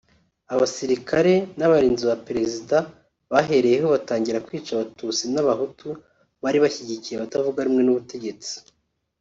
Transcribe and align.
abasirikare 0.53 1.33
n’abarinzi 1.57 2.03
ba 2.11 2.17
Perezida 2.27 2.77
bahereyeho 3.31 3.87
batangira 3.95 4.43
kwica 4.45 4.69
abatutsi 4.73 5.23
n’abahutu 5.33 5.87
bari 6.43 6.57
bashyigikiye 6.63 7.15
abatavuga 7.17 7.65
rumwe 7.65 7.83
n’ubutegetsi 7.83 8.53